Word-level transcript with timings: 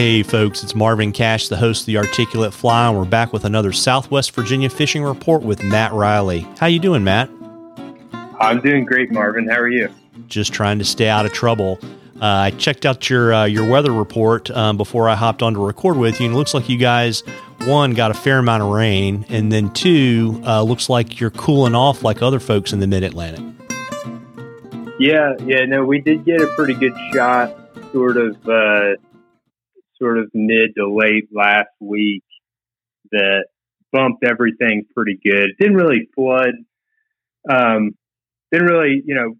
Hey 0.00 0.22
folks, 0.22 0.62
it's 0.62 0.74
Marvin 0.74 1.12
Cash, 1.12 1.48
the 1.48 1.58
host 1.58 1.82
of 1.82 1.86
the 1.86 1.98
Articulate 1.98 2.54
Fly, 2.54 2.88
and 2.88 2.96
we're 2.96 3.04
back 3.04 3.34
with 3.34 3.44
another 3.44 3.70
Southwest 3.70 4.34
Virginia 4.34 4.70
fishing 4.70 5.02
report 5.02 5.42
with 5.42 5.62
Matt 5.62 5.92
Reilly. 5.92 6.40
How 6.58 6.68
you 6.68 6.78
doing, 6.78 7.04
Matt? 7.04 7.28
I'm 8.40 8.62
doing 8.62 8.86
great, 8.86 9.12
Marvin. 9.12 9.46
How 9.46 9.58
are 9.58 9.68
you? 9.68 9.90
Just 10.26 10.54
trying 10.54 10.78
to 10.78 10.86
stay 10.86 11.10
out 11.10 11.26
of 11.26 11.34
trouble. 11.34 11.78
Uh, 12.14 12.24
I 12.24 12.50
checked 12.52 12.86
out 12.86 13.10
your 13.10 13.34
uh, 13.34 13.44
your 13.44 13.68
weather 13.68 13.92
report 13.92 14.50
um, 14.52 14.78
before 14.78 15.06
I 15.06 15.16
hopped 15.16 15.42
on 15.42 15.52
to 15.52 15.62
record 15.62 15.98
with 15.98 16.18
you, 16.18 16.24
and 16.24 16.34
it 16.34 16.38
looks 16.38 16.54
like 16.54 16.70
you 16.70 16.78
guys 16.78 17.22
one 17.66 17.92
got 17.92 18.10
a 18.10 18.14
fair 18.14 18.38
amount 18.38 18.62
of 18.62 18.70
rain, 18.70 19.26
and 19.28 19.52
then 19.52 19.70
two 19.70 20.40
uh, 20.46 20.62
looks 20.62 20.88
like 20.88 21.20
you're 21.20 21.28
cooling 21.28 21.74
off 21.74 22.02
like 22.02 22.22
other 22.22 22.40
folks 22.40 22.72
in 22.72 22.80
the 22.80 22.86
Mid 22.86 23.02
Atlantic. 23.02 23.44
Yeah, 24.98 25.34
yeah, 25.44 25.66
no, 25.66 25.84
we 25.84 26.00
did 26.00 26.24
get 26.24 26.40
a 26.40 26.46
pretty 26.56 26.72
good 26.72 26.94
shot, 27.12 27.54
sort 27.92 28.16
of 28.16 28.48
uh, 28.48 28.94
sort 30.00 30.18
of 30.18 30.30
mid 30.34 30.74
to 30.76 30.92
late 30.92 31.28
last 31.32 31.70
week 31.80 32.24
that 33.12 33.44
bumped 33.92 34.24
everything 34.24 34.84
pretty 34.94 35.18
good. 35.24 35.50
Didn't 35.58 35.76
really 35.76 36.08
flood. 36.14 36.54
Um, 37.48 37.92
didn't 38.52 38.68
really, 38.68 39.02
you 39.04 39.14
know, 39.14 39.34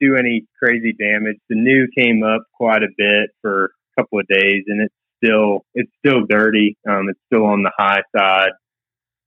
do 0.00 0.16
any 0.16 0.46
crazy 0.58 0.92
damage. 0.92 1.36
The 1.48 1.56
new 1.56 1.86
came 1.96 2.22
up 2.22 2.42
quite 2.52 2.82
a 2.82 2.88
bit 2.96 3.30
for 3.40 3.64
a 3.64 4.00
couple 4.00 4.20
of 4.20 4.26
days, 4.28 4.64
and 4.66 4.82
it's 4.82 4.94
still 5.22 5.64
it's 5.74 5.90
still 6.04 6.26
dirty. 6.28 6.76
Um, 6.88 7.08
it's 7.08 7.20
still 7.32 7.46
on 7.46 7.62
the 7.62 7.72
high 7.76 8.02
side, 8.16 8.50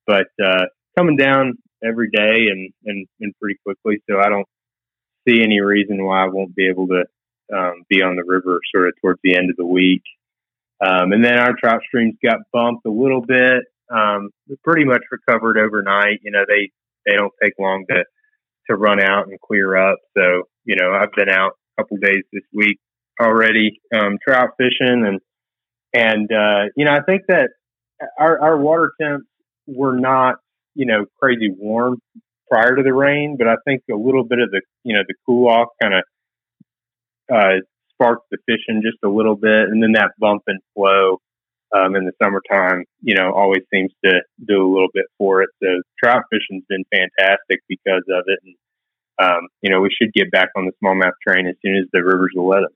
but 0.05 0.27
uh, 0.43 0.65
coming 0.97 1.17
down 1.17 1.57
every 1.83 2.09
day 2.11 2.47
and, 2.51 2.71
and 2.85 3.07
and 3.19 3.33
pretty 3.41 3.59
quickly. 3.65 4.01
So 4.09 4.19
I 4.19 4.29
don't 4.29 4.47
see 5.27 5.41
any 5.41 5.59
reason 5.61 6.05
why 6.05 6.23
I 6.23 6.27
won't 6.27 6.55
be 6.55 6.67
able 6.67 6.87
to 6.87 7.03
um, 7.55 7.83
be 7.89 8.01
on 8.01 8.15
the 8.15 8.23
river 8.23 8.59
sort 8.73 8.89
of 8.89 8.93
towards 9.01 9.19
the 9.23 9.35
end 9.35 9.49
of 9.49 9.57
the 9.57 9.65
week. 9.65 10.03
Um, 10.81 11.11
and 11.11 11.23
then 11.23 11.37
our 11.37 11.53
trout 11.59 11.81
streams 11.87 12.15
got 12.23 12.37
bumped 12.53 12.85
a 12.85 12.91
little 12.91 13.21
bit. 13.21 13.63
Um, 13.91 14.29
pretty 14.63 14.85
much 14.85 15.01
recovered 15.11 15.57
overnight. 15.57 16.19
You 16.23 16.31
know, 16.31 16.45
they, 16.47 16.71
they 17.05 17.15
don't 17.15 17.33
take 17.41 17.53
long 17.59 17.85
to, 17.89 18.03
to 18.69 18.75
run 18.75 19.01
out 19.01 19.27
and 19.27 19.39
clear 19.41 19.75
up. 19.75 19.97
So, 20.15 20.43
you 20.63 20.75
know, 20.75 20.93
I've 20.93 21.11
been 21.11 21.29
out 21.29 21.53
a 21.77 21.81
couple 21.81 21.97
days 21.97 22.23
this 22.31 22.43
week 22.53 22.79
already, 23.19 23.81
um, 23.93 24.17
trout 24.25 24.51
fishing 24.57 25.05
and, 25.05 25.19
and, 25.93 26.31
uh, 26.31 26.69
you 26.77 26.85
know, 26.85 26.91
I 26.91 27.01
think 27.01 27.23
that 27.27 27.49
our, 28.17 28.39
our 28.39 28.57
water 28.57 28.91
temps 29.01 29.25
were 29.65 29.97
not, 29.97 30.35
you 30.75 30.85
know, 30.85 31.05
crazy 31.19 31.49
warm 31.49 31.97
prior 32.49 32.75
to 32.75 32.83
the 32.83 32.93
rain, 32.93 33.35
but 33.37 33.47
I 33.47 33.55
think 33.65 33.81
a 33.91 33.95
little 33.95 34.23
bit 34.23 34.39
of 34.39 34.51
the, 34.51 34.61
you 34.83 34.95
know, 34.95 35.01
the 35.07 35.15
cool 35.25 35.49
off 35.49 35.69
kind 35.81 35.95
of, 35.95 36.03
uh, 37.33 37.59
sparks 37.99 38.25
the 38.31 38.37
fishing 38.45 38.81
just 38.81 38.97
a 39.03 39.09
little 39.09 39.35
bit, 39.35 39.69
and 39.69 39.81
then 39.81 39.93
that 39.93 40.11
bump 40.19 40.43
and 40.47 40.59
flow 40.73 41.19
um, 41.75 41.95
in 41.95 42.05
the 42.05 42.11
summertime, 42.21 42.85
you 43.01 43.15
know, 43.15 43.31
always 43.33 43.61
seems 43.73 43.91
to 44.03 44.21
do 44.47 44.61
a 44.61 44.69
little 44.71 44.89
bit 44.93 45.05
for 45.17 45.41
it. 45.41 45.49
So 45.61 45.67
trout 46.01 46.23
fishing's 46.31 46.63
been 46.69 46.83
fantastic 46.91 47.61
because 47.67 48.03
of 48.09 48.23
it, 48.27 48.39
and 48.43 48.55
um, 49.19 49.47
you 49.61 49.69
know, 49.69 49.81
we 49.81 49.89
should 49.89 50.13
get 50.13 50.31
back 50.31 50.49
on 50.55 50.65
the 50.65 50.71
smallmouth 50.83 51.11
train 51.27 51.45
as 51.45 51.55
soon 51.63 51.75
as 51.75 51.85
the 51.91 52.03
rivers 52.03 52.31
will 52.35 52.47
let 52.47 52.63
us. 52.63 52.71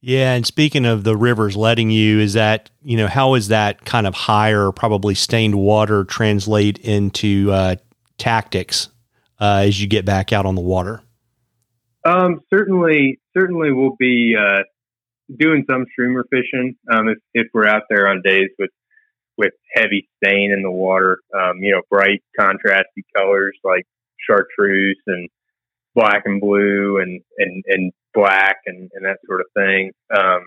Yeah, 0.00 0.34
and 0.34 0.44
speaking 0.44 0.84
of 0.84 1.04
the 1.04 1.16
rivers 1.16 1.56
letting 1.56 1.90
you, 1.90 2.18
is 2.18 2.32
that 2.32 2.70
you 2.82 2.96
know 2.96 3.06
how 3.06 3.34
is 3.34 3.48
that 3.48 3.84
kind 3.84 4.06
of 4.06 4.14
higher, 4.14 4.72
probably 4.72 5.14
stained 5.14 5.54
water 5.54 6.04
translate 6.04 6.78
into 6.78 7.50
uh, 7.52 7.76
tactics 8.18 8.88
uh, 9.40 9.62
as 9.66 9.80
you 9.80 9.86
get 9.86 10.04
back 10.04 10.32
out 10.32 10.46
on 10.46 10.54
the 10.54 10.60
water? 10.60 11.02
Um, 12.04 12.40
certainly, 12.52 13.20
certainly 13.36 13.72
we'll 13.72 13.96
be 13.98 14.34
uh, 14.38 14.62
doing 15.38 15.64
some 15.70 15.86
streamer 15.92 16.24
fishing 16.30 16.74
um, 16.92 17.08
if, 17.08 17.18
if 17.34 17.46
we're 17.54 17.66
out 17.66 17.82
there 17.88 18.08
on 18.08 18.22
days 18.24 18.50
with 18.58 18.70
with 19.38 19.52
heavy 19.74 20.08
stain 20.22 20.52
in 20.52 20.62
the 20.62 20.70
water. 20.70 21.18
Um, 21.34 21.58
you 21.60 21.72
know, 21.72 21.82
bright 21.90 22.22
contrasty 22.38 23.02
colors 23.16 23.56
like 23.64 23.86
chartreuse 24.28 25.00
and 25.06 25.28
black 25.94 26.22
and 26.24 26.40
blue 26.40 26.98
and 26.98 27.20
and 27.38 27.64
and 27.66 27.92
black 28.14 28.56
and, 28.66 28.90
and 28.94 29.04
that 29.04 29.18
sort 29.26 29.40
of 29.40 29.46
thing. 29.54 29.92
Um, 30.14 30.46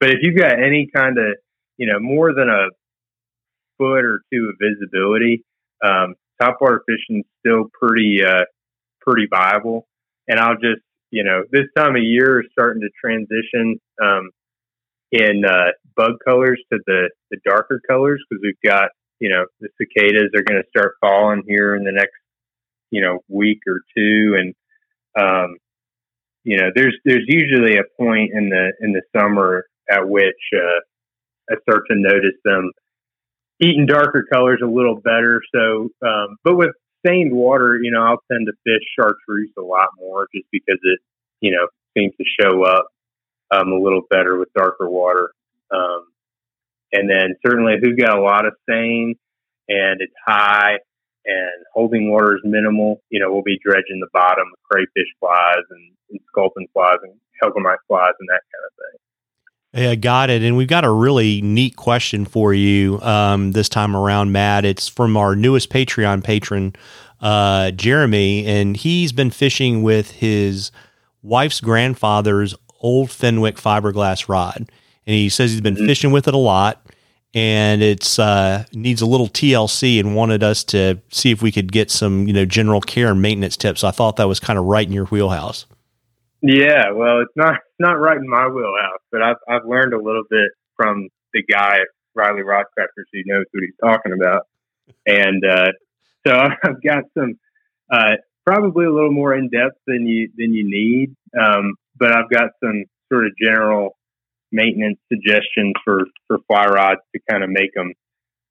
but 0.00 0.10
if 0.10 0.18
you've 0.22 0.38
got 0.38 0.58
any 0.58 0.88
kind 0.94 1.18
of 1.18 1.36
you 1.76 1.86
know 1.86 2.00
more 2.00 2.34
than 2.34 2.48
a 2.48 2.68
foot 3.78 4.04
or 4.04 4.20
two 4.32 4.50
of 4.50 4.56
visibility, 4.60 5.44
um, 5.84 6.14
topwater 6.40 6.78
fishing 6.86 7.20
is 7.20 7.26
still 7.40 7.66
pretty 7.80 8.20
uh, 8.24 8.44
pretty 9.00 9.26
viable. 9.30 9.86
And 10.26 10.40
I'll 10.40 10.54
just 10.54 10.80
you 11.14 11.22
know, 11.22 11.44
this 11.52 11.66
time 11.76 11.94
of 11.94 12.02
year 12.02 12.40
is 12.40 12.46
starting 12.50 12.82
to 12.82 12.88
transition 13.00 13.78
um, 14.02 14.30
in 15.12 15.44
uh, 15.44 15.70
bug 15.94 16.14
colors 16.26 16.60
to 16.72 16.80
the, 16.88 17.08
the 17.30 17.38
darker 17.46 17.80
colors 17.88 18.20
because 18.28 18.42
we've 18.42 18.68
got, 18.68 18.90
you 19.20 19.28
know, 19.28 19.44
the 19.60 19.68
cicadas 19.80 20.30
are 20.34 20.42
going 20.42 20.60
to 20.60 20.68
start 20.76 20.96
falling 21.00 21.44
here 21.46 21.76
in 21.76 21.84
the 21.84 21.92
next, 21.92 22.16
you 22.90 23.00
know, 23.00 23.20
week 23.28 23.60
or 23.68 23.82
two. 23.96 24.34
And, 24.36 24.54
um, 25.16 25.56
you 26.42 26.56
know, 26.56 26.70
there's, 26.74 26.96
there's 27.04 27.26
usually 27.28 27.76
a 27.76 27.84
point 27.96 28.32
in 28.34 28.48
the, 28.48 28.72
in 28.80 28.92
the 28.92 29.02
summer 29.16 29.66
at 29.88 30.08
which, 30.08 30.34
uh, 30.52 30.80
I 31.48 31.54
start 31.62 31.84
to 31.90 31.96
notice 31.96 32.34
them 32.44 32.72
eating 33.60 33.86
darker 33.86 34.24
colors 34.32 34.60
a 34.64 34.66
little 34.66 34.96
better. 34.96 35.40
So, 35.54 35.90
um, 36.04 36.38
but 36.42 36.56
with 36.56 36.72
stained 37.04 37.32
water, 37.32 37.78
you 37.80 37.90
know, 37.90 38.02
I'll 38.02 38.22
tend 38.30 38.46
to 38.46 38.52
fish 38.64 38.84
chartreuse 38.98 39.52
a 39.58 39.62
lot 39.62 39.88
more 39.98 40.28
just 40.34 40.46
because 40.50 40.78
it, 40.82 41.00
you 41.40 41.52
know, 41.52 41.66
seems 41.96 42.12
to 42.16 42.24
show 42.40 42.64
up 42.64 42.86
um, 43.50 43.72
a 43.72 43.78
little 43.80 44.02
better 44.10 44.38
with 44.38 44.48
darker 44.54 44.88
water. 44.88 45.32
Um, 45.70 46.06
and 46.92 47.10
then 47.10 47.36
certainly 47.44 47.74
if 47.74 47.80
we've 47.82 47.98
got 47.98 48.18
a 48.18 48.22
lot 48.22 48.46
of 48.46 48.54
stain 48.68 49.16
and 49.68 50.00
it's 50.00 50.14
high 50.26 50.78
and 51.24 51.64
holding 51.72 52.10
water 52.10 52.36
is 52.36 52.42
minimal, 52.44 53.02
you 53.10 53.20
know, 53.20 53.32
we'll 53.32 53.42
be 53.42 53.58
dredging 53.64 54.00
the 54.00 54.08
bottom 54.12 54.44
with 54.50 54.60
crayfish 54.70 55.10
flies 55.20 55.64
and, 55.70 55.92
and 56.10 56.20
sculpin 56.28 56.66
flies 56.72 56.98
and 57.02 57.14
hellgrammite 57.42 57.82
flies 57.88 58.14
and 58.20 58.28
that 58.28 58.42
kind 58.52 58.64
of 58.66 58.72
thing. 58.76 59.00
Yeah, 59.74 59.96
got 59.96 60.30
it. 60.30 60.42
And 60.42 60.56
we've 60.56 60.68
got 60.68 60.84
a 60.84 60.90
really 60.90 61.42
neat 61.42 61.74
question 61.74 62.26
for 62.26 62.54
you 62.54 63.00
um, 63.02 63.52
this 63.52 63.68
time 63.68 63.96
around, 63.96 64.30
Matt. 64.30 64.64
It's 64.64 64.86
from 64.86 65.16
our 65.16 65.34
newest 65.34 65.68
Patreon 65.70 66.22
patron, 66.22 66.76
uh, 67.20 67.72
Jeremy, 67.72 68.46
and 68.46 68.76
he's 68.76 69.12
been 69.12 69.30
fishing 69.30 69.82
with 69.82 70.12
his 70.12 70.70
wife's 71.22 71.60
grandfather's 71.60 72.54
old 72.80 73.10
Fenwick 73.10 73.56
fiberglass 73.56 74.28
rod. 74.28 74.58
And 75.06 75.16
he 75.16 75.28
says 75.28 75.50
he's 75.50 75.60
been 75.60 75.74
mm-hmm. 75.74 75.86
fishing 75.86 76.12
with 76.12 76.28
it 76.28 76.34
a 76.34 76.38
lot 76.38 76.80
and 77.34 77.82
it's 77.82 78.18
uh, 78.20 78.64
needs 78.72 79.02
a 79.02 79.06
little 79.06 79.28
TLC 79.28 79.98
and 79.98 80.14
wanted 80.14 80.44
us 80.44 80.62
to 80.64 81.00
see 81.10 81.32
if 81.32 81.42
we 81.42 81.50
could 81.50 81.72
get 81.72 81.90
some, 81.90 82.28
you 82.28 82.32
know, 82.32 82.44
general 82.44 82.80
care 82.80 83.10
and 83.10 83.20
maintenance 83.20 83.56
tips. 83.56 83.82
I 83.82 83.90
thought 83.90 84.16
that 84.16 84.28
was 84.28 84.38
kind 84.38 84.58
of 84.58 84.66
right 84.66 84.86
in 84.86 84.92
your 84.92 85.06
wheelhouse. 85.06 85.66
Yeah, 86.46 86.90
well, 86.92 87.22
it's 87.22 87.32
not 87.36 87.54
not 87.78 87.94
right 87.94 88.18
in 88.18 88.28
my 88.28 88.48
wheelhouse, 88.48 89.00
but 89.10 89.22
I've 89.22 89.36
I've 89.48 89.64
learned 89.66 89.94
a 89.94 90.02
little 90.02 90.24
bit 90.28 90.50
from 90.76 91.08
the 91.32 91.42
guy 91.42 91.78
Reilly 92.14 92.42
Rodcrafters 92.42 93.08
who 93.12 93.22
knows 93.24 93.46
what 93.50 93.62
he's 93.62 93.74
talking 93.82 94.12
about, 94.12 94.42
and 95.06 95.42
uh, 95.42 95.72
so 96.26 96.34
I've 96.64 96.82
got 96.82 97.04
some 97.18 97.38
uh, 97.90 98.16
probably 98.44 98.84
a 98.84 98.92
little 98.92 99.12
more 99.12 99.34
in 99.34 99.48
depth 99.48 99.78
than 99.86 100.06
you 100.06 100.28
than 100.36 100.52
you 100.52 100.64
need, 100.66 101.16
um, 101.40 101.76
but 101.98 102.12
I've 102.12 102.28
got 102.30 102.50
some 102.62 102.84
sort 103.10 103.24
of 103.24 103.32
general 103.42 103.96
maintenance 104.52 104.98
suggestions 105.10 105.72
for 105.82 106.04
for 106.28 106.38
fly 106.46 106.66
rods 106.66 107.00
to 107.14 107.22
kind 107.30 107.42
of 107.42 107.48
make 107.48 107.72
them 107.74 107.94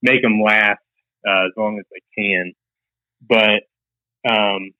make 0.01 0.23
them 0.23 0.41
last 0.41 0.79
uh, 1.27 1.45
as 1.45 1.51
long 1.55 1.77
as 1.77 1.85
they 1.91 2.23
can. 2.23 2.53
But 3.21 3.61
um, 4.27 4.71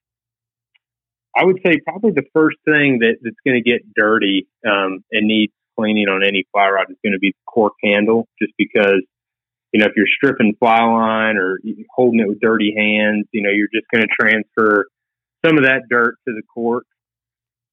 I 1.35 1.45
would 1.45 1.59
say 1.65 1.79
probably 1.85 2.11
the 2.11 2.27
first 2.33 2.57
thing 2.65 2.99
that, 2.99 3.17
that's 3.21 3.35
going 3.45 3.61
to 3.61 3.69
get 3.69 3.81
dirty 3.95 4.47
um, 4.65 5.03
and 5.11 5.27
needs 5.27 5.53
cleaning 5.77 6.07
on 6.07 6.23
any 6.23 6.45
fly 6.51 6.69
rod 6.69 6.89
is 6.89 6.97
going 7.03 7.13
to 7.13 7.19
be 7.19 7.31
the 7.31 7.51
cork 7.51 7.73
handle, 7.83 8.27
just 8.41 8.53
because 8.57 9.01
you 9.71 9.79
know 9.79 9.85
if 9.85 9.93
you're 9.95 10.05
stripping 10.15 10.55
fly 10.59 10.83
line 10.83 11.37
or 11.37 11.59
holding 11.95 12.19
it 12.19 12.27
with 12.27 12.39
dirty 12.39 12.73
hands, 12.77 13.25
you 13.31 13.41
know 13.41 13.49
you're 13.49 13.69
just 13.73 13.87
going 13.93 14.05
to 14.05 14.13
transfer 14.19 14.87
some 15.45 15.57
of 15.57 15.63
that 15.63 15.83
dirt 15.89 16.15
to 16.27 16.33
the 16.33 16.43
cork. 16.53 16.85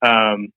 Um, 0.02 0.48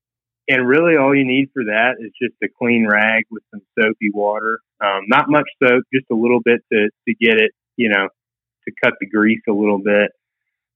and 0.47 0.67
really, 0.67 0.97
all 0.97 1.15
you 1.15 1.25
need 1.25 1.49
for 1.53 1.65
that 1.65 1.95
is 1.99 2.11
just 2.21 2.35
a 2.43 2.47
clean 2.59 2.87
rag 2.89 3.23
with 3.31 3.43
some 3.51 3.61
soapy 3.77 4.11
water. 4.13 4.59
Um, 4.81 5.03
not 5.07 5.29
much 5.29 5.47
soap, 5.61 5.83
just 5.93 6.05
a 6.11 6.15
little 6.15 6.39
bit 6.43 6.61
to 6.71 6.89
to 7.07 7.15
get 7.19 7.41
it, 7.41 7.51
you 7.75 7.89
know, 7.89 8.07
to 8.67 8.73
cut 8.83 8.93
the 8.99 9.07
grease 9.07 9.41
a 9.47 9.53
little 9.53 9.79
bit. 9.79 10.11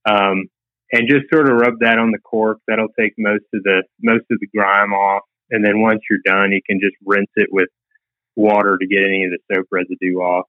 Um, 0.08 0.48
and 0.92 1.08
just 1.08 1.24
sort 1.32 1.50
of 1.50 1.56
rub 1.58 1.74
that 1.80 1.98
on 1.98 2.10
the 2.12 2.18
cork. 2.18 2.58
That'll 2.68 2.92
take 2.98 3.14
most 3.18 3.44
of 3.54 3.62
the 3.64 3.84
most 4.02 4.24
of 4.30 4.38
the 4.40 4.48
grime 4.54 4.92
off. 4.92 5.22
And 5.50 5.64
then 5.64 5.80
once 5.80 6.00
you're 6.10 6.20
done, 6.24 6.52
you 6.52 6.60
can 6.68 6.80
just 6.80 6.96
rinse 7.04 7.30
it 7.36 7.48
with 7.52 7.68
water 8.36 8.78
to 8.78 8.86
get 8.86 9.04
any 9.04 9.24
of 9.24 9.32
the 9.32 9.38
soap 9.54 9.66
residue 9.70 10.16
off. 10.18 10.46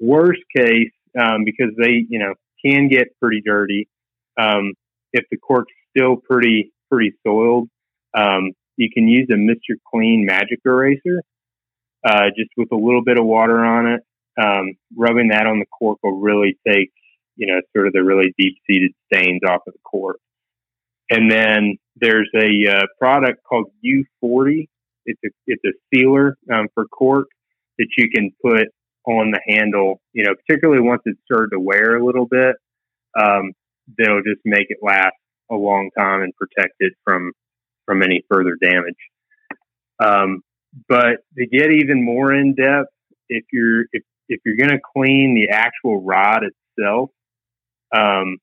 Worst 0.00 0.42
case, 0.56 0.92
um, 1.18 1.44
because 1.44 1.72
they 1.78 2.04
you 2.08 2.18
know 2.18 2.34
can 2.64 2.88
get 2.88 3.08
pretty 3.20 3.42
dirty. 3.44 3.88
Um, 4.38 4.74
if 5.12 5.24
the 5.30 5.38
cork's 5.38 5.72
still 5.96 6.16
pretty 6.16 6.72
pretty 6.90 7.12
soiled, 7.26 7.68
um, 8.16 8.52
you 8.76 8.88
can 8.92 9.08
use 9.08 9.28
a 9.30 9.36
Mr. 9.36 9.76
Clean 9.90 10.24
Magic 10.26 10.60
Eraser. 10.66 11.22
uh, 12.04 12.26
just 12.36 12.50
with 12.56 12.70
a 12.72 12.76
little 12.76 13.02
bit 13.02 13.18
of 13.18 13.24
water 13.26 13.64
on 13.64 13.86
it. 13.86 14.02
Um, 14.40 14.74
rubbing 14.96 15.28
that 15.28 15.46
on 15.46 15.58
the 15.60 15.66
cork 15.66 15.98
will 16.02 16.20
really 16.20 16.58
take, 16.66 16.92
you 17.36 17.46
know, 17.46 17.60
sort 17.74 17.86
of 17.86 17.92
the 17.92 18.02
really 18.02 18.34
deep 18.38 18.56
seated 18.66 18.92
stains 19.12 19.40
off 19.46 19.62
of 19.66 19.72
the 19.72 19.80
cork. 19.84 20.18
And 21.10 21.30
then 21.30 21.76
there's 21.96 22.30
a 22.34 22.76
uh, 22.76 22.82
product 22.98 23.42
called 23.44 23.66
U40. 23.84 24.68
It's 25.06 25.20
a 25.24 25.28
it's 25.46 25.62
a 25.64 25.72
sealer 25.92 26.36
um, 26.52 26.68
for 26.74 26.86
cork 26.86 27.28
that 27.78 27.88
you 27.98 28.08
can 28.14 28.30
put 28.42 28.68
on 29.06 29.30
the 29.30 29.40
handle. 29.46 30.00
You 30.12 30.24
know, 30.24 30.34
particularly 30.34 30.80
once 30.80 31.02
it's 31.04 31.20
started 31.24 31.50
to 31.52 31.60
wear 31.60 31.96
a 31.96 32.04
little 32.04 32.26
bit, 32.26 32.56
um, 33.20 33.52
that'll 33.98 34.22
just 34.22 34.40
make 34.44 34.66
it 34.70 34.78
last 34.82 35.14
a 35.50 35.54
long 35.54 35.90
time 35.96 36.22
and 36.22 36.32
protect 36.36 36.74
it 36.80 36.94
from 37.04 37.32
from 37.86 38.02
any 38.02 38.24
further 38.30 38.56
damage. 38.60 38.96
Um, 40.02 40.42
but 40.88 41.18
to 41.38 41.46
get 41.46 41.70
even 41.70 42.04
more 42.04 42.32
in 42.32 42.54
depth, 42.54 42.90
if 43.28 43.44
you're 43.52 43.82
if 43.92 44.02
if 44.28 44.40
you're 44.44 44.56
going 44.56 44.70
to 44.70 44.80
clean 44.94 45.34
the 45.34 45.54
actual 45.54 46.02
rod 46.02 46.42
itself, 46.44 47.10
um, 47.94 48.38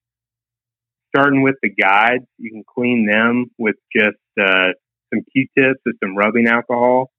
starting 1.15 1.42
with 1.42 1.56
the 1.62 1.69
guides, 1.69 2.25
you 2.38 2.51
can 2.51 2.63
clean 2.74 3.06
them 3.06 3.48
with 3.57 3.75
just 3.95 4.18
uh, 4.39 4.69
some 5.13 5.24
Q-tips 5.31 5.81
or 5.86 5.94
some 6.03 6.15
rubbing 6.15 6.48
alcohol. 6.48 7.12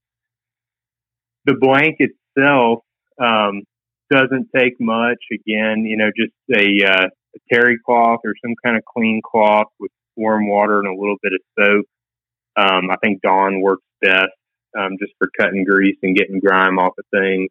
The 1.45 1.55
blank 1.59 1.97
itself 1.99 2.79
um, 3.21 3.63
doesn't 4.09 4.49
take 4.55 4.79
much. 4.79 5.19
Again, 5.31 5.85
you 5.85 5.97
know, 5.97 6.09
just 6.17 6.33
a, 6.53 6.85
uh, 6.85 7.07
a 7.07 7.53
terry 7.53 7.77
cloth 7.85 8.19
or 8.25 8.33
some 8.43 8.55
kind 8.63 8.77
of 8.77 8.83
clean 8.85 9.21
cloth 9.23 9.67
with 9.79 9.91
warm 10.15 10.47
water 10.47 10.79
and 10.79 10.87
a 10.87 10.99
little 10.99 11.17
bit 11.21 11.33
of 11.33 11.41
soap. 11.57 11.85
Um, 12.55 12.91
I 12.91 12.95
think 13.03 13.21
Dawn 13.21 13.61
works 13.61 13.83
best 14.01 14.31
um, 14.77 14.97
just 14.99 15.13
for 15.17 15.29
cutting 15.39 15.65
grease 15.65 15.97
and 16.03 16.15
getting 16.15 16.39
grime 16.39 16.77
off 16.79 16.93
of 16.97 17.05
things. 17.11 17.49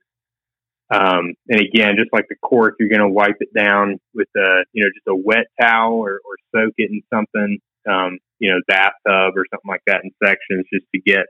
Um, 0.92 1.34
and 1.48 1.60
again, 1.60 1.94
just 1.96 2.12
like 2.12 2.26
the 2.28 2.36
cork, 2.42 2.74
you're 2.78 2.90
going 2.90 3.00
to 3.00 3.08
wipe 3.08 3.36
it 3.40 3.48
down 3.56 3.98
with 4.12 4.28
a, 4.36 4.64
you 4.72 4.84
know, 4.84 4.90
just 4.94 5.06
a 5.08 5.16
wet 5.16 5.46
towel 5.58 5.94
or, 5.94 6.20
or 6.24 6.36
soak 6.54 6.74
it 6.76 6.90
in 6.90 7.02
something, 7.12 7.58
um, 7.88 8.18
you 8.38 8.50
know, 8.50 8.60
bathtub 8.68 9.32
or 9.34 9.46
something 9.50 9.68
like 9.68 9.80
that 9.86 10.02
in 10.04 10.10
sections 10.22 10.66
just 10.72 10.84
to 10.94 11.00
get 11.00 11.26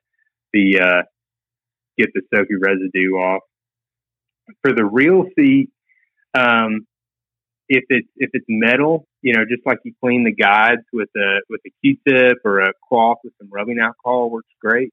the, 0.52 0.80
uh, 0.80 1.02
get 1.96 2.08
the 2.12 2.22
soapy 2.34 2.56
residue 2.60 3.12
off. 3.12 3.42
For 4.62 4.72
the 4.72 4.84
reel 4.84 5.26
seat, 5.38 5.70
um, 6.34 6.86
if 7.68 7.84
it's, 7.88 8.08
if 8.16 8.30
it's 8.32 8.46
metal, 8.48 9.06
you 9.20 9.34
know, 9.34 9.44
just 9.48 9.64
like 9.64 9.78
you 9.84 9.92
clean 10.02 10.24
the 10.24 10.34
guides 10.34 10.82
with 10.92 11.08
a, 11.16 11.40
with 11.48 11.60
a 11.64 11.70
Q-tip 11.84 12.38
or 12.44 12.60
a 12.60 12.72
cloth 12.88 13.18
with 13.22 13.34
some 13.38 13.48
rubbing 13.52 13.78
alcohol 13.78 14.28
works 14.28 14.48
great. 14.60 14.92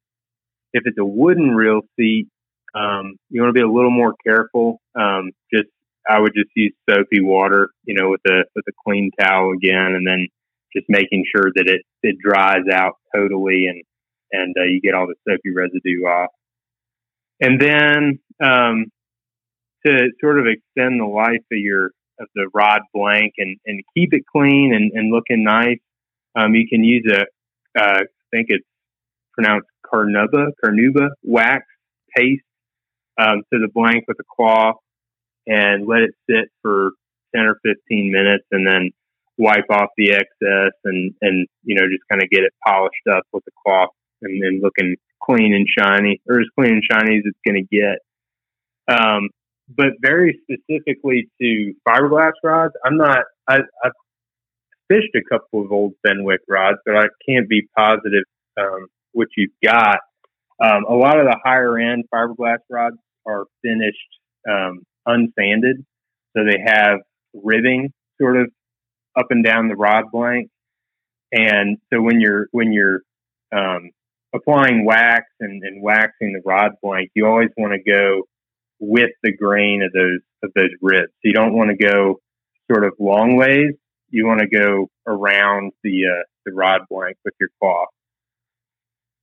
If 0.74 0.84
it's 0.86 1.00
a 1.00 1.06
wooden 1.06 1.56
reel 1.56 1.82
seat, 1.96 2.28
um, 2.76 3.16
you 3.30 3.42
want 3.42 3.50
to 3.50 3.60
be 3.60 3.62
a 3.62 3.72
little 3.72 3.92
more 3.92 4.16
careful. 4.26 4.82
Um, 5.00 5.32
just 5.54 5.70
I 6.10 6.20
would 6.20 6.34
just 6.36 6.50
use 6.56 6.74
soapy 6.90 7.22
water, 7.22 7.70
you 7.84 7.96
know, 7.96 8.10
with 8.10 8.22
a 8.28 8.44
with 8.56 8.66
a 8.68 8.74
clean 8.84 9.12
towel 9.20 9.52
again, 9.54 9.94
and 9.96 10.06
then 10.06 10.28
just 10.76 10.86
making 10.90 11.26
sure 11.36 11.52
that 11.56 11.68
it 11.68 11.82
it 12.04 12.16
dries 12.24 12.64
out 12.72 12.94
totally 13.16 13.68
and 13.68 13.84
and 14.32 14.56
uh, 14.60 14.64
you 14.64 14.80
get 14.82 14.94
all 14.94 15.08
the 15.08 15.16
soapy 15.28 15.52
residue 15.56 16.04
off. 16.06 16.30
And 17.42 17.60
then 17.60 18.20
um, 18.44 18.86
to 19.86 20.10
sort 20.20 20.40
of 20.40 20.46
extend 20.46 21.00
the 21.00 21.06
life 21.06 21.44
of 21.52 21.58
your 21.58 21.92
of 22.20 22.28
the 22.36 22.50
rod 22.54 22.82
blank 22.94 23.34
and, 23.38 23.58
and 23.66 23.82
keep 23.96 24.14
it 24.14 24.24
clean 24.30 24.74
and, 24.76 24.92
and 24.94 25.12
looking 25.12 25.44
nice, 25.44 25.80
um, 26.36 26.54
you 26.54 26.68
can 26.68 26.84
use 26.84 27.06
a 27.10 27.22
uh, 27.80 28.00
I 28.02 28.04
think 28.32 28.48
it's 28.50 28.66
pronounced 29.34 29.68
carnauba 29.86 30.52
carnauba 30.64 31.10
wax 31.24 31.66
paste 32.16 32.44
um, 33.20 33.44
to 33.52 33.60
the 33.60 33.70
blank 33.74 34.06
with 34.08 34.18
a 34.20 34.24
cloth 34.36 34.78
and 35.46 35.88
let 35.88 36.02
it 36.02 36.12
sit 36.30 36.50
for 36.62 36.92
10 37.36 37.46
or 37.46 37.60
15 37.64 38.12
minutes 38.12 38.46
and 38.52 38.66
then 38.66 38.92
wipe 39.38 39.70
off 39.70 39.90
the 39.98 40.12
excess 40.12 40.74
and, 40.84 41.14
and, 41.22 41.48
you 41.64 41.76
know, 41.76 41.88
just 41.88 42.04
kind 42.10 42.22
of 42.22 42.30
get 42.30 42.44
it 42.44 42.54
polished 42.66 43.08
up 43.12 43.24
with 43.34 43.44
the 43.46 43.52
cloth 43.66 43.90
and 44.22 44.42
then 44.42 44.62
looking 44.62 44.96
clean 45.24 45.54
and 45.54 45.68
shiny 45.68 46.22
or 46.28 46.40
as 46.40 46.48
clean 46.58 46.74
and 46.74 46.84
shiny 46.90 47.18
as 47.18 47.24
it's 47.26 47.40
going 47.46 47.66
to 47.66 47.76
get. 47.76 48.00
Um, 48.88 49.30
but 49.70 49.94
very 50.02 50.40
specifically 50.44 51.30
to 51.42 51.74
fiberglass 51.88 52.34
rods, 52.44 52.74
I'm 52.86 52.98
not, 52.98 53.20
I, 53.48 53.60
I've 53.84 53.92
fished 54.88 55.16
a 55.16 55.22
couple 55.30 55.64
of 55.64 55.72
old 55.72 55.94
Fenwick 56.06 56.42
rods, 56.48 56.80
but 56.86 56.96
I 56.96 57.08
can't 57.28 57.48
be 57.48 57.68
positive, 57.78 58.24
um, 58.60 58.88
what 59.12 59.28
you've 59.38 59.52
got. 59.64 60.00
Um, 60.62 60.86
a 60.90 60.94
lot 60.94 61.20
of 61.20 61.26
the 61.26 61.38
higher 61.44 61.78
end 61.78 62.06
fiberglass 62.14 62.58
rods 62.70 62.98
are 63.30 63.46
finished 63.62 63.98
um, 64.50 64.82
unsanded, 65.06 65.86
so 66.36 66.44
they 66.44 66.60
have 66.66 67.00
ribbing 67.34 67.94
sort 68.20 68.38
of 68.38 68.52
up 69.18 69.28
and 69.30 69.44
down 69.44 69.68
the 69.68 69.76
rod 69.76 70.06
blank. 70.12 70.50
And 71.32 71.78
so 71.94 72.02
when 72.02 72.20
you're 72.20 72.48
when 72.52 72.74
you're 72.74 73.02
um, 73.56 73.92
applying 74.34 74.86
wax 74.86 75.26
and, 75.40 75.64
and 75.64 75.82
waxing 75.82 76.34
the 76.34 76.42
rod 76.46 76.72
blank, 76.82 77.12
you 77.16 77.26
always 77.26 77.50
want 77.58 77.74
to 77.74 77.92
go 77.92 78.24
with 78.80 79.12
the 79.24 79.36
grain 79.36 79.84
of 79.84 79.92
those 79.92 80.22
of 80.44 80.52
those 80.56 80.72
ribs. 80.82 81.12
So 81.14 81.26
you 81.26 81.34
don't 81.34 81.54
want 81.54 81.70
to 81.70 81.86
go 81.86 82.20
sort 82.72 82.86
of 82.86 82.94
long 83.00 83.36
ways. 83.36 83.74
You 84.10 84.26
want 84.26 84.40
to 84.40 84.48
go 84.48 84.90
around 85.08 85.72
the 85.84 86.06
uh, 86.06 86.24
the 86.46 86.54
rod 86.54 86.82
blank 86.90 87.18
with 87.24 87.34
your 87.40 87.50
cloth. 87.62 87.90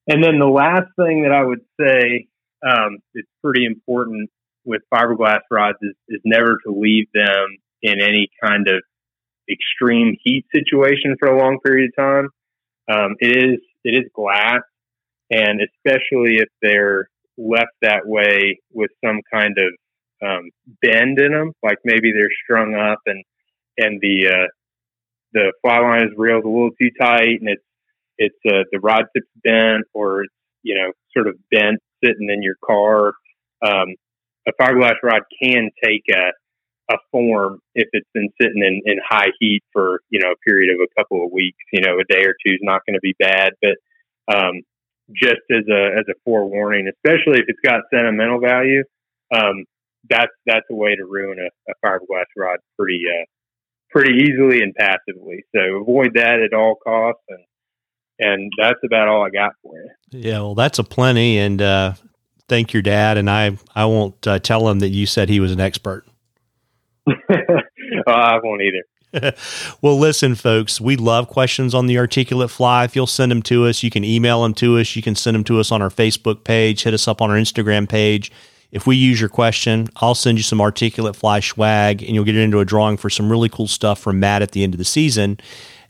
And 0.09 0.23
then 0.23 0.39
the 0.39 0.47
last 0.47 0.89
thing 0.97 1.23
that 1.23 1.33
I 1.33 1.43
would 1.43 1.63
say 1.81 2.29
um, 2.67 2.99
it's 3.15 3.29
pretty 3.43 3.65
important 3.65 4.31
with 4.65 4.83
fiberglass 4.93 5.41
rods 5.51 5.79
is, 5.83 5.95
is 6.09 6.21
never 6.25 6.59
to 6.67 6.73
leave 6.73 7.07
them 7.15 7.57
in 7.83 8.01
any 8.01 8.29
kind 8.43 8.69
of 8.69 8.83
extreme 9.51 10.17
heat 10.23 10.45
situation 10.55 11.17
for 11.19 11.29
a 11.29 11.39
long 11.39 11.59
period 11.65 11.91
of 11.91 12.05
time. 12.05 12.29
Um, 12.89 13.17
it 13.21 13.37
is 13.37 13.61
it 13.85 13.95
is 13.95 14.11
glass, 14.15 14.63
and 15.31 15.61
especially 15.61 16.37
if 16.37 16.49
they're 16.61 17.09
left 17.39 17.73
that 17.83 18.07
way 18.07 18.59
with 18.73 18.91
some 19.05 19.21
kind 19.33 19.57
of 19.59 20.29
um, 20.29 20.51
bend 20.83 21.19
in 21.21 21.33
them, 21.33 21.53
like 21.63 21.79
maybe 21.85 22.13
they're 22.13 22.29
strung 22.45 22.75
up 22.75 22.99
and 23.07 23.23
and 23.79 24.01
the 24.01 24.29
uh, 24.29 24.47
the 25.33 25.53
fly 25.63 25.79
line 25.79 26.05
is 26.05 26.13
railed 26.17 26.45
a 26.45 26.49
little 26.49 26.71
too 26.81 26.91
tight, 26.99 27.41
and 27.41 27.49
it's 27.49 27.63
it's 28.19 28.39
uh, 28.47 28.65
the 28.73 28.81
rod 28.81 29.05
tip's 29.15 29.29
bent 29.45 29.85
or 29.93 30.25
you 30.63 30.75
know 30.75 30.93
sort 31.15 31.29
of 31.29 31.37
bent 31.51 31.81
sitting 32.03 32.31
in 32.31 32.43
your 32.43 32.57
car. 32.65 33.15
Um, 33.65 33.95
a 34.47 34.53
fiberglass 34.61 34.97
rod 35.03 35.23
can 35.43 35.71
take 35.83 36.03
a 36.13 36.33
a 36.89 36.97
form 37.11 37.59
if 37.75 37.89
it's 37.93 38.09
been 38.15 38.29
sitting 38.41 38.63
in, 38.63 38.81
in 38.85 38.99
high 39.05 39.33
heat 39.41 39.63
for 39.73 40.01
you 40.11 40.21
know 40.21 40.33
a 40.33 40.37
period 40.49 40.75
of 40.75 40.81
a 40.81 41.01
couple 41.01 41.25
of 41.25 41.33
weeks. 41.33 41.59
You 41.73 41.81
know, 41.81 41.99
a 41.99 42.05
day 42.05 42.25
or 42.25 42.35
two 42.47 42.55
is 42.55 42.61
not 42.63 42.83
going 42.87 42.95
to 42.95 43.01
be 43.01 43.15
bad, 43.19 43.53
but 43.61 44.35
um, 44.35 44.63
just 45.15 45.43
as 45.51 45.65
a 45.71 45.99
as 45.99 46.05
a 46.09 46.15
forewarning, 46.25 46.89
especially 46.89 47.41
if 47.41 47.47
it's 47.49 47.61
got 47.65 47.83
sentimental 47.93 48.41
value, 48.41 48.83
um, 49.35 49.65
that's 50.09 50.33
that's 50.47 50.67
a 50.71 50.75
way 50.75 50.95
to 50.95 51.05
ruin 51.05 51.39
a, 51.39 51.71
a 51.71 51.75
fiberglass 51.85 52.27
rod 52.37 52.59
pretty 52.79 53.03
uh, 53.09 53.25
pretty 53.91 54.23
easily 54.23 54.63
and 54.63 54.75
passively. 54.75 55.45
So 55.55 55.81
avoid 55.81 56.15
that 56.15 56.41
at 56.41 56.57
all 56.57 56.77
costs, 56.77 57.23
and 57.29 57.45
and 58.19 58.53
that's 58.59 58.81
about 58.85 59.09
all 59.09 59.25
I 59.25 59.31
got 59.31 59.53
for 59.63 59.75
you. 59.77 59.91
Yeah, 60.11 60.39
well, 60.39 60.55
that's 60.55 60.79
a 60.79 60.85
plenty, 60.85 61.39
and 61.39 61.61
uh, 61.61 61.95
thank 62.49 62.73
your 62.73 62.83
dad. 62.83 63.19
And 63.19 63.29
I, 63.31 63.59
I 63.75 63.87
won't 63.87 64.27
uh, 64.27 64.39
tell 64.39 64.69
him 64.69 64.81
that 64.81 64.89
you 64.89 65.07
said 65.07 65.29
he 65.29 65.41
was 65.41 65.53
an 65.53 65.61
expert. 65.61 66.07
Oh, 68.07 68.13
I 68.13 68.39
won't 68.43 68.63
either. 68.63 69.35
well, 69.83 69.99
listen, 69.99 70.35
folks, 70.35 70.81
we 70.81 70.97
love 70.97 71.29
questions 71.29 71.75
on 71.75 71.87
the 71.87 71.99
articulate 71.99 72.51
fly. 72.51 72.85
If 72.85 72.95
you'll 72.95 73.07
send 73.07 73.31
them 73.31 73.43
to 73.43 73.67
us, 73.67 73.83
you 73.83 73.91
can 73.91 74.05
email 74.05 74.43
them 74.43 74.55
to 74.55 74.79
us. 74.79 74.95
You 74.95 75.03
can 75.03 75.15
send 75.15 75.35
them 75.35 75.45
to 75.45 75.59
us 75.61 75.73
on 75.73 75.83
our 75.83 75.89
Facebook 75.89 76.45
page. 76.45 76.83
Hit 76.83 76.95
us 76.95 77.09
up 77.09 77.23
on 77.23 77.31
our 77.31 77.37
Instagram 77.37 77.89
page. 77.89 78.31
If 78.73 78.87
we 78.87 78.97
use 78.97 79.21
your 79.21 79.29
question, 79.29 79.89
I'll 79.97 80.15
send 80.15 80.39
you 80.39 80.43
some 80.43 80.61
articulate 80.61 81.17
fly 81.17 81.41
swag, 81.41 82.03
and 82.03 82.15
you'll 82.15 82.25
get 82.25 82.37
into 82.37 82.61
a 82.61 82.65
drawing 82.65 82.97
for 82.97 83.09
some 83.09 83.31
really 83.31 83.49
cool 83.49 83.69
stuff 83.69 83.99
from 84.01 84.21
Matt 84.21 84.43
at 84.43 84.53
the 84.53 84.63
end 84.63 84.75
of 84.75 84.79
the 84.79 84.85
season. 84.85 85.39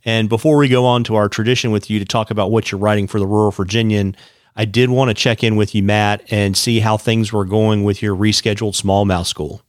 And 0.06 0.28
before 0.28 0.56
we 0.56 0.68
go 0.68 0.86
on 0.86 1.02
to 1.04 1.16
our 1.16 1.28
tradition 1.28 1.72
with 1.72 1.90
you 1.90 1.98
to 1.98 2.04
talk 2.04 2.30
about 2.30 2.52
what 2.52 2.70
you're 2.70 2.80
writing 2.80 3.08
for 3.08 3.18
the 3.18 3.26
Rural 3.26 3.50
Virginian, 3.50 4.16
I 4.54 4.64
did 4.64 4.88
want 4.88 5.08
to 5.08 5.14
check 5.14 5.42
in 5.42 5.56
with 5.56 5.75
you, 5.75 5.82
Matt, 5.82 6.22
and 6.30 6.56
see 6.56 6.78
how 6.78 6.96
things 6.96 7.32
were 7.32 7.44
going 7.44 7.82
with 7.82 8.02
your 8.02 8.14
rescheduled 8.14 8.80
smallmouth 8.80 9.26
school. 9.26 9.62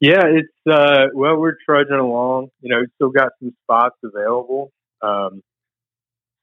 Yeah, 0.00 0.24
it's 0.24 0.48
uh, 0.70 1.06
well, 1.14 1.36
we're 1.36 1.56
trudging 1.64 1.94
along. 1.94 2.48
You 2.60 2.70
know, 2.70 2.82
still 2.96 3.10
got 3.10 3.32
some 3.38 3.54
spots 3.64 3.96
available. 4.02 4.72
Um, 5.02 5.42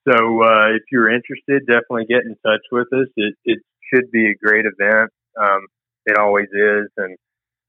so 0.07 0.43
uh, 0.43 0.69
if 0.75 0.83
you're 0.91 1.10
interested, 1.10 1.65
definitely 1.65 2.05
get 2.05 2.24
in 2.24 2.36
touch 2.45 2.62
with 2.72 2.88
us. 2.93 3.07
It, 3.15 3.36
it 3.45 3.60
should 3.91 4.12
be 4.12 4.29
a 4.29 4.36
great 4.36 4.65
event. 4.65 5.12
Um, 5.39 5.65
it 6.05 6.17
always 6.17 6.48
is, 6.53 6.88
and 6.98 7.15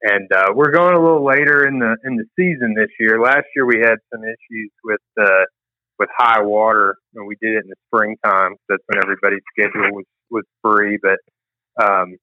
and 0.04 0.30
uh, 0.32 0.52
we're 0.54 0.72
going 0.72 0.94
a 0.96 1.02
little 1.02 1.26
later 1.26 1.66
in 1.68 1.80
the 1.80 1.96
in 2.04 2.16
the 2.16 2.26
season 2.38 2.74
this 2.76 2.90
year. 3.00 3.20
Last 3.22 3.46
year 3.56 3.66
we 3.66 3.80
had 3.80 3.98
some 4.14 4.24
issues 4.24 4.72
with 4.84 5.00
uh, 5.20 5.44
with 6.00 6.10
high 6.16 6.42
water, 6.42 6.96
and 7.14 7.26
we 7.26 7.36
did 7.42 7.54
it 7.54 7.64
in 7.64 7.70
the 7.70 7.76
springtime. 7.88 8.56
That's 8.68 8.84
when 8.88 9.02
everybody's 9.02 9.42
schedule 9.58 9.92
was 9.92 10.06
was 10.30 10.44
free. 10.62 10.98
But 11.02 11.18
Um, 11.82 12.16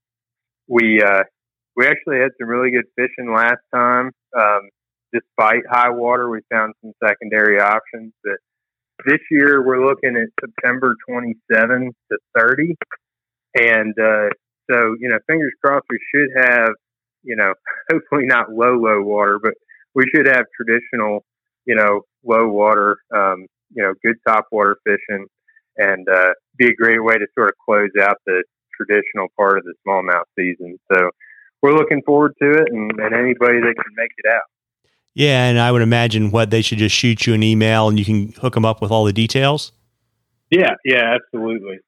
we 0.68 1.02
uh, 1.02 1.24
we 1.76 1.88
actually 1.88 2.20
had 2.20 2.32
some 2.40 2.50
really 2.50 2.72
good 2.72 2.86
fishing 2.96 3.34
last 3.34 3.62
time. 3.74 4.12
Um, 4.38 4.70
despite 5.14 5.64
high 5.70 5.90
water, 5.92 6.30
we 6.30 6.40
found 6.52 6.74
some 6.82 6.94
secondary 7.06 7.60
options. 7.60 8.14
But 8.24 8.38
this 9.06 9.20
year, 9.32 9.66
we're 9.66 9.86
looking 9.86 10.16
at 10.18 10.30
September 10.42 10.96
27 11.10 11.92
to 12.12 12.18
30, 12.38 12.76
and 13.56 13.96
uh, 14.00 14.30
so 14.70 14.96
you 15.00 15.10
know, 15.10 15.20
fingers 15.28 15.54
crossed, 15.64 15.86
we 15.90 16.00
should 16.14 16.30
have 16.38 16.70
you 17.24 17.36
know, 17.36 17.54
hopefully 17.92 18.26
not 18.26 18.52
low 18.52 18.74
low 18.74 19.02
water, 19.02 19.40
but 19.42 19.54
we 19.94 20.04
should 20.14 20.28
have 20.28 20.46
traditional 20.56 21.26
you 21.66 21.76
know 21.76 22.02
low 22.24 22.48
water, 22.48 22.98
um, 23.16 23.46
you 23.74 23.84
know, 23.84 23.94
good 24.04 24.18
top 24.28 24.46
water 24.52 24.78
fishing, 24.86 25.28
and 25.78 26.08
uh, 26.10 26.32
be 26.58 26.68
a 26.68 26.74
great 26.74 27.04
way 27.04 27.16
to 27.16 27.28
sort 27.38 27.50
of 27.50 27.56
close 27.66 27.90
out 28.02 28.18
the 28.26 28.44
traditional 28.76 29.28
part 29.38 29.58
of 29.58 29.64
the 29.64 29.74
smallmouth 29.86 30.24
season. 30.38 30.78
So 30.92 31.10
we're 31.62 31.76
looking 31.76 32.02
forward 32.06 32.34
to 32.42 32.52
it, 32.52 32.68
and, 32.72 32.92
and 33.00 33.14
anybody 33.14 33.60
that 33.60 33.74
can 33.76 33.94
make 33.96 34.12
it 34.18 34.30
out. 34.30 34.44
Yeah, 35.14 35.46
and 35.46 35.60
I 35.60 35.72
would 35.72 35.82
imagine 35.82 36.32
what 36.32 36.52
they 36.52 36.62
should 36.62 36.78
just 36.78 36.96
shoot 36.96 37.28
you 37.28 37.34
an 37.34 37.44
email, 37.44 37.90
and 37.90 38.00
you 38.00 38.06
can 38.06 38.32
hook 38.34 38.54
them 38.54 38.66
up 38.66 38.82
with 38.82 38.92
all 38.92 39.04
the 39.04 39.14
details. 39.14 39.74
Yeah, 40.50 40.76
yeah, 40.86 41.16
absolutely. 41.16 41.80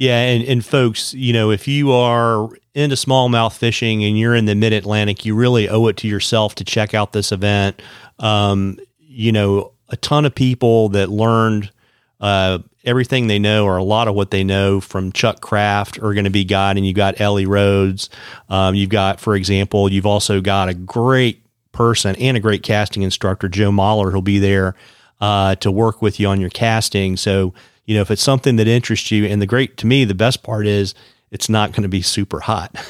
Yeah, 0.00 0.18
and, 0.18 0.42
and 0.44 0.64
folks, 0.64 1.12
you 1.12 1.34
know, 1.34 1.50
if 1.50 1.68
you 1.68 1.92
are 1.92 2.48
into 2.72 2.96
smallmouth 2.96 3.54
fishing 3.54 4.02
and 4.02 4.18
you're 4.18 4.34
in 4.34 4.46
the 4.46 4.54
mid 4.54 4.72
Atlantic, 4.72 5.26
you 5.26 5.34
really 5.34 5.68
owe 5.68 5.88
it 5.88 5.98
to 5.98 6.08
yourself 6.08 6.54
to 6.54 6.64
check 6.64 6.94
out 6.94 7.12
this 7.12 7.32
event. 7.32 7.82
Um, 8.18 8.78
you 8.98 9.30
know, 9.30 9.72
a 9.90 9.98
ton 9.98 10.24
of 10.24 10.34
people 10.34 10.88
that 10.90 11.10
learned 11.10 11.70
uh, 12.18 12.60
everything 12.82 13.26
they 13.26 13.38
know 13.38 13.66
or 13.66 13.76
a 13.76 13.84
lot 13.84 14.08
of 14.08 14.14
what 14.14 14.30
they 14.30 14.42
know 14.42 14.80
from 14.80 15.12
Chuck 15.12 15.42
Kraft 15.42 15.98
are 15.98 16.14
going 16.14 16.24
to 16.24 16.30
be 16.30 16.44
guiding. 16.44 16.84
You've 16.84 16.96
got 16.96 17.20
Ellie 17.20 17.44
Rhodes. 17.44 18.08
Um, 18.48 18.74
you've 18.74 18.88
got, 18.88 19.20
for 19.20 19.36
example, 19.36 19.92
you've 19.92 20.06
also 20.06 20.40
got 20.40 20.70
a 20.70 20.74
great 20.74 21.44
person 21.72 22.16
and 22.16 22.38
a 22.38 22.40
great 22.40 22.62
casting 22.62 23.02
instructor, 23.02 23.50
Joe 23.50 23.70
Mahler, 23.70 24.12
who'll 24.12 24.22
be 24.22 24.38
there 24.38 24.76
uh, 25.20 25.56
to 25.56 25.70
work 25.70 26.00
with 26.00 26.18
you 26.18 26.26
on 26.26 26.40
your 26.40 26.48
casting. 26.48 27.18
So, 27.18 27.52
you 27.90 27.96
know, 27.96 28.02
if 28.02 28.10
it's 28.12 28.22
something 28.22 28.54
that 28.54 28.68
interests 28.68 29.10
you, 29.10 29.24
and 29.24 29.42
the 29.42 29.48
great 29.48 29.76
to 29.78 29.86
me, 29.88 30.04
the 30.04 30.14
best 30.14 30.44
part 30.44 30.64
is 30.64 30.94
it's 31.32 31.48
not 31.48 31.72
going 31.72 31.82
to 31.82 31.88
be 31.88 32.02
super 32.02 32.38
hot. 32.38 32.72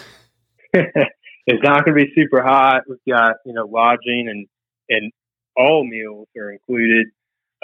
it's 0.75 1.63
not 1.65 1.87
going 1.87 1.97
to 1.97 2.05
be 2.05 2.13
super 2.15 2.43
hot. 2.43 2.83
We've 2.87 2.99
got 3.09 3.37
you 3.47 3.55
know 3.55 3.65
lodging 3.65 4.29
and 4.29 4.47
and 4.91 5.11
all 5.57 5.87
meals 5.89 6.29
are 6.37 6.53
included. 6.53 7.07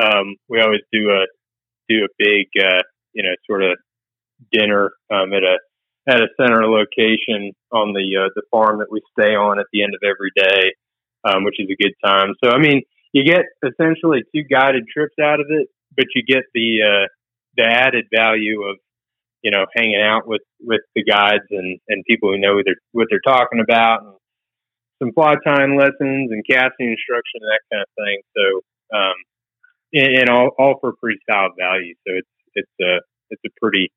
Um, 0.03 0.37
we 0.49 0.63
always 0.63 0.81
do 0.91 1.11
a 1.11 1.27
do 1.91 2.07
a 2.07 2.09
big, 2.19 2.47
uh, 2.59 2.81
you 3.13 3.23
know, 3.23 3.35
sort 3.47 3.63
of 3.63 3.77
dinner 4.51 4.93
um, 5.13 5.35
at 5.35 5.43
a 5.43 5.59
at 6.09 6.23
a 6.23 6.29
center 6.41 6.67
location 6.67 7.53
on 7.71 7.93
the 7.93 8.17
uh, 8.17 8.31
the 8.35 8.45
farm 8.51 8.79
that 8.79 8.91
we 8.91 9.03
stay 9.13 9.35
on 9.35 9.59
at 9.59 9.67
the 9.75 9.83
end 9.83 9.93
of 9.93 10.01
every 10.03 10.31
day, 10.35 10.73
um, 11.23 11.45
which 11.45 11.61
is 11.61 11.69
a 11.71 11.83
good 11.83 11.93
time. 12.03 12.33
So 12.43 12.49
I 12.49 12.59
mean, 12.59 12.81
you 13.13 13.25
get 13.25 13.43
essentially 13.63 14.23
two 14.35 14.45
guided 14.51 14.85
trips 14.91 15.17
out 15.23 15.41
of 15.41 15.49
it, 15.51 15.69
but 15.95 16.07
you 16.15 16.23
get 16.27 16.45
the 16.55 16.79
uh, 16.83 17.07
the 17.57 17.65
added 17.65 18.07
value 18.15 18.63
of 18.63 18.77
you 19.43 19.51
know 19.51 19.67
hanging 19.75 20.01
out 20.03 20.27
with 20.27 20.43
with 20.61 20.83
the 20.95 21.05
guides 21.05 21.45
and 21.51 21.79
and 21.89 22.05
people 22.09 22.31
who 22.31 22.39
know 22.39 22.55
what 22.57 22.65
they're 22.65 22.83
what 22.93 23.07
they're 23.11 23.21
talking 23.21 23.61
about 23.61 24.03
and 24.03 24.15
some 25.03 25.13
fly 25.13 25.35
tying 25.45 25.77
lessons 25.77 26.31
and 26.33 26.45
casting 26.49 26.89
instruction 26.89 27.41
and 27.41 27.53
that 27.53 27.61
kind 27.71 27.83
of 27.83 27.93
thing. 27.97 28.21
So 28.37 28.97
um, 28.97 29.15
and, 29.93 30.19
and 30.19 30.29
all, 30.31 30.51
all 30.59 30.79
for 30.81 30.95
pretty 31.01 31.19
solid 31.29 31.53
value. 31.59 31.95
So 32.07 32.15
it's 32.15 32.29
it's 32.55 32.77
a 32.81 33.01
it's 33.31 33.43
a 33.45 33.51
pretty 33.61 33.91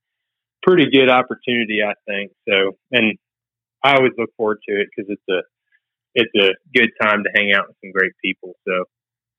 pretty 0.64 0.90
good 0.92 1.10
opportunity, 1.10 1.80
I 1.84 1.94
think. 2.08 2.32
So, 2.48 2.78
and 2.92 3.18
I 3.84 3.96
always 3.96 4.14
look 4.18 4.30
forward 4.36 4.60
to 4.68 4.76
it 4.76 4.88
because 4.96 5.12
it's 5.12 5.30
a 5.30 5.42
it's 6.16 6.32
a 6.36 6.56
good 6.78 6.90
time 7.02 7.24
to 7.24 7.30
hang 7.36 7.54
out 7.54 7.68
with 7.68 7.78
some 7.84 7.92
great 7.92 8.14
people. 8.24 8.54
So, 8.68 8.86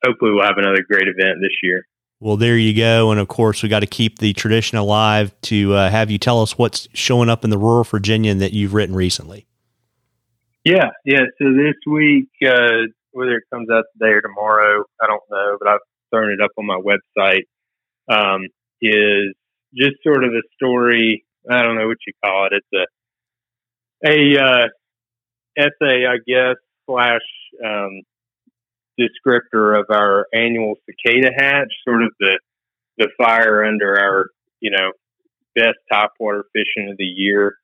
hopefully, 0.05 0.33
we'll 0.33 0.45
have 0.45 0.59
another 0.59 0.85
great 0.89 1.09
event 1.09 1.41
this 1.41 1.57
year. 1.63 1.85
Well, 2.21 2.37
there 2.37 2.57
you 2.57 2.77
go. 2.77 3.11
And 3.11 3.19
of 3.19 3.29
course, 3.29 3.63
we 3.63 3.69
got 3.69 3.81
to 3.81 3.87
keep 3.87 4.19
the 4.19 4.33
tradition 4.35 4.77
alive 4.77 5.35
to 5.43 5.75
uh, 5.75 5.91
have 5.91 6.11
you 6.11 6.19
tell 6.19 6.43
us 6.43 6.59
what's 6.59 6.87
showing 6.93 7.31
up 7.31 7.45
in 7.45 7.51
the 7.51 7.59
rural 7.59 7.85
Virginian 7.85 8.39
that 8.39 8.53
you've 8.53 8.75
written 8.75 8.95
recently. 8.95 9.47
Yeah, 10.65 10.91
yeah. 11.07 11.25
So 11.41 11.53
this 11.55 11.77
week, 11.87 12.29
uh, 12.47 12.87
whether 13.13 13.37
it 13.37 13.45
comes 13.51 13.71
out 13.71 13.85
today 13.95 14.13
or 14.13 14.21
tomorrow, 14.21 14.85
I 15.01 15.07
don't 15.07 15.23
know, 15.31 15.57
but 15.59 15.69
I've 15.69 15.81
throwing 16.11 16.33
it 16.33 16.43
up 16.43 16.51
on 16.59 16.67
my 16.67 16.79
website, 16.79 17.45
um, 18.09 18.47
is 18.83 19.35
just 19.75 19.97
sort 20.03 20.25
of 20.25 20.33
a 20.33 20.43
story. 20.57 21.25
I 21.51 21.63
don't 21.63 21.77
know 21.77 21.87
what 21.87 21.99
you 22.07 22.13
call 22.23 22.47
it. 22.47 22.53
It's 22.53 22.67
a 22.75 22.87
a 24.07 24.39
uh, 24.39 24.67
essay, 25.57 26.07
I 26.07 26.17
guess, 26.27 26.57
slash 26.87 27.21
um, 27.65 28.03
descriptor 29.01 29.79
of 29.79 29.87
our 29.91 30.27
annual 30.35 30.75
cicada 30.87 31.31
hatch, 31.37 31.73
sort 31.89 32.03
of 32.03 32.11
the 32.21 32.39
the 32.99 33.09
fire 33.17 33.65
under 33.65 33.99
our 33.99 34.27
you 34.61 34.71
know 34.71 34.93
best 35.55 35.79
topwater 35.93 36.43
fishing 36.53 36.91
of 36.91 36.97
the 36.99 37.05
year. 37.05 37.55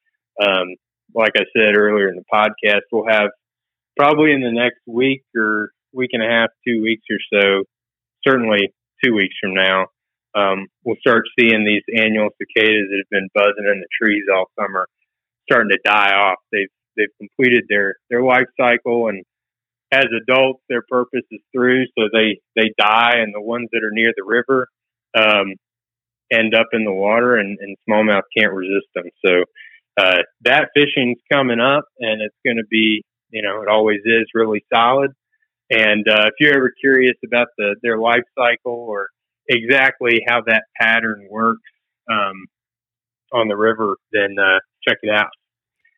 Um, 0.43 0.77
like 1.15 1.33
I 1.37 1.45
said 1.57 1.77
earlier 1.77 2.09
in 2.09 2.17
the 2.17 2.25
podcast, 2.33 2.83
we'll 2.93 3.09
have 3.09 3.31
probably 3.97 4.33
in 4.33 4.41
the 4.43 4.53
next 4.53 4.81
week 4.87 5.23
or 5.37 5.71
week 5.93 6.11
and 6.13 6.23
a 6.23 6.29
half, 6.29 6.51
two 6.67 6.83
weeks 6.83 7.05
or 7.11 7.19
so, 7.33 7.65
certainly 8.27 8.73
two 9.03 9.15
weeks 9.15 9.35
from 9.41 9.55
now, 9.55 9.87
um, 10.37 10.67
we'll 10.85 11.01
start 11.01 11.25
seeing 11.39 11.65
these 11.65 11.83
annual 11.99 12.29
cicadas 12.37 12.89
that 12.91 13.03
have 13.03 13.11
been 13.11 13.29
buzzing 13.35 13.65
in 13.65 13.81
the 13.81 13.89
trees 14.01 14.25
all 14.33 14.47
summer 14.61 14.87
starting 15.51 15.71
to 15.71 15.79
die 15.85 16.13
off. 16.13 16.39
They've 16.53 16.69
they've 16.97 17.17
completed 17.19 17.65
their 17.69 17.97
their 18.11 18.23
life 18.23 18.49
cycle, 18.61 19.09
and 19.09 19.25
as 19.93 20.07
adults, 20.23 20.63
their 20.69 20.83
purpose 20.89 21.25
is 21.31 21.41
through, 21.55 21.85
so 21.99 22.09
they 22.13 22.41
they 22.57 22.73
die, 22.79 23.19
and 23.19 23.35
the 23.35 23.41
ones 23.41 23.69
that 23.73 23.85
are 23.85 23.93
near 23.93 24.13
the 24.17 24.25
river 24.25 24.69
um, 25.17 25.55
end 26.33 26.55
up 26.55 26.67
in 26.73 26.85
the 26.85 26.93
water, 26.93 27.37
and, 27.37 27.59
and 27.61 27.77
smallmouth 27.89 28.23
can't 28.37 28.53
resist 28.53 28.87
them. 28.95 29.05
So 29.25 29.45
uh, 29.97 30.19
that 30.43 30.71
fishing's 30.75 31.19
coming 31.33 31.61
up, 31.61 31.85
and 32.01 32.21
it's 32.21 32.37
going 32.45 32.57
to 32.57 32.67
be, 32.69 33.03
you 33.31 33.43
know, 33.43 33.63
it 33.63 33.69
always 33.69 34.01
is 34.05 34.27
really 34.35 34.65
solid. 34.73 35.13
And 35.71 36.07
uh, 36.09 36.27
if 36.27 36.35
you're 36.39 36.55
ever 36.55 36.73
curious 36.81 37.17
about 37.25 37.49
the, 37.57 37.77
their 37.83 37.99
life 37.99 38.23
cycle 38.39 38.87
or 38.89 39.09
exactly 39.49 40.21
how 40.29 40.43
that 40.47 40.65
pattern 40.81 41.27
works 41.31 41.63
um, 42.11 42.47
on 43.33 43.49
the 43.49 43.57
river, 43.57 43.97
then 44.13 44.37
uh, 44.39 44.59
check 44.87 44.99
it 45.03 45.11
out. 45.11 45.31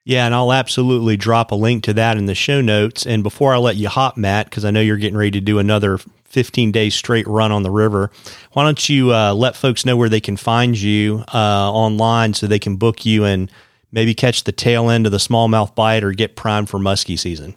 Yeah, 0.08 0.24
and 0.24 0.34
I'll 0.34 0.54
absolutely 0.54 1.18
drop 1.18 1.50
a 1.50 1.54
link 1.54 1.84
to 1.84 1.92
that 1.92 2.16
in 2.16 2.24
the 2.24 2.34
show 2.34 2.62
notes. 2.62 3.04
And 3.04 3.22
before 3.22 3.52
I 3.52 3.58
let 3.58 3.76
you 3.76 3.90
hop, 3.90 4.16
Matt, 4.16 4.48
because 4.48 4.64
I 4.64 4.70
know 4.70 4.80
you're 4.80 4.96
getting 4.96 5.18
ready 5.18 5.32
to 5.32 5.40
do 5.42 5.58
another 5.58 5.98
15 6.24 6.72
days 6.72 6.94
straight 6.94 7.26
run 7.26 7.52
on 7.52 7.62
the 7.62 7.70
river, 7.70 8.10
why 8.52 8.64
don't 8.64 8.88
you 8.88 9.12
uh, 9.12 9.34
let 9.34 9.54
folks 9.54 9.84
know 9.84 9.98
where 9.98 10.08
they 10.08 10.18
can 10.18 10.38
find 10.38 10.80
you 10.80 11.24
uh, 11.34 11.70
online 11.70 12.32
so 12.32 12.46
they 12.46 12.58
can 12.58 12.76
book 12.76 13.04
you 13.04 13.26
and 13.26 13.52
maybe 13.92 14.14
catch 14.14 14.44
the 14.44 14.52
tail 14.52 14.88
end 14.88 15.04
of 15.04 15.12
the 15.12 15.18
smallmouth 15.18 15.74
bite 15.74 16.02
or 16.02 16.12
get 16.12 16.36
primed 16.36 16.70
for 16.70 16.78
muskie 16.78 17.18
season? 17.18 17.54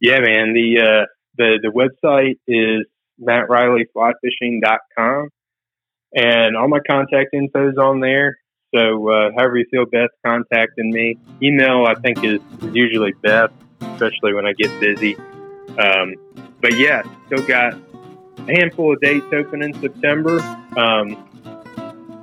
Yeah, 0.00 0.20
man. 0.20 0.54
The 0.54 0.80
uh, 0.80 1.06
the 1.38 1.58
the 1.60 1.72
website 1.72 2.38
is 2.46 2.86
mattreillyflyfishing.com, 3.20 5.28
and 6.14 6.56
all 6.56 6.68
my 6.68 6.78
contact 6.88 7.34
info 7.34 7.70
is 7.70 7.78
on 7.78 7.98
there. 7.98 8.38
So, 8.74 9.08
uh, 9.08 9.30
however 9.36 9.56
you 9.56 9.66
feel 9.70 9.86
best 9.86 10.12
contacting 10.24 10.90
me, 10.90 11.18
email 11.42 11.86
I 11.86 11.94
think 11.94 12.22
is, 12.22 12.40
is 12.62 12.74
usually 12.74 13.12
best, 13.22 13.52
especially 13.80 14.34
when 14.34 14.46
I 14.46 14.52
get 14.52 14.78
busy. 14.78 15.16
Um, 15.78 16.14
but 16.60 16.76
yeah, 16.76 17.02
still 17.26 17.46
got 17.46 17.74
a 17.74 18.52
handful 18.52 18.92
of 18.92 19.00
dates 19.00 19.26
open 19.32 19.62
in 19.62 19.72
September. 19.80 20.40
Um, 20.76 21.24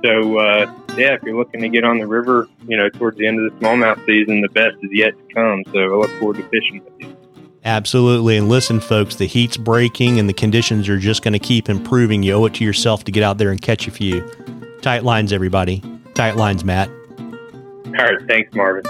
so 0.04 0.38
uh, 0.38 0.72
yeah, 0.96 1.14
if 1.14 1.22
you're 1.22 1.36
looking 1.36 1.60
to 1.60 1.68
get 1.68 1.84
on 1.84 1.98
the 1.98 2.06
river, 2.06 2.48
you 2.68 2.76
know, 2.76 2.88
towards 2.90 3.18
the 3.18 3.26
end 3.26 3.40
of 3.40 3.52
the 3.52 3.58
smallmouth 3.58 4.04
season, 4.06 4.40
the 4.40 4.48
best 4.48 4.76
is 4.82 4.90
yet 4.92 5.14
to 5.16 5.34
come. 5.34 5.64
So 5.72 5.78
I 5.78 5.96
look 5.96 6.10
forward 6.18 6.36
to 6.36 6.42
fishing 6.44 6.82
with 6.84 6.92
you. 7.00 7.16
Absolutely. 7.64 8.36
And 8.36 8.48
listen, 8.48 8.78
folks, 8.78 9.16
the 9.16 9.26
heat's 9.26 9.56
breaking 9.56 10.20
and 10.20 10.28
the 10.28 10.32
conditions 10.32 10.88
are 10.88 10.98
just 10.98 11.24
going 11.24 11.32
to 11.32 11.40
keep 11.40 11.68
improving. 11.68 12.22
You 12.22 12.34
owe 12.34 12.44
it 12.44 12.54
to 12.54 12.64
yourself 12.64 13.02
to 13.04 13.10
get 13.10 13.24
out 13.24 13.38
there 13.38 13.50
and 13.50 13.60
catch 13.60 13.88
a 13.88 13.90
few. 13.90 14.22
Tight 14.82 15.02
lines, 15.02 15.32
everybody. 15.32 15.82
Tight 16.16 16.36
lines, 16.36 16.64
Matt. 16.64 16.88
All 16.88 17.92
right. 17.92 18.18
Thanks, 18.26 18.54
Marvin. 18.54 18.82